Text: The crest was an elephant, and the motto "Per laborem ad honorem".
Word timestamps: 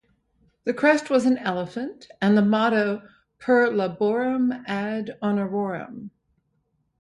The 0.63 0.73
crest 0.73 1.11
was 1.11 1.27
an 1.27 1.37
elephant, 1.37 2.07
and 2.19 2.35
the 2.35 2.41
motto 2.41 3.07
"Per 3.37 3.67
laborem 3.69 4.63
ad 4.65 5.15
honorem". 5.21 6.09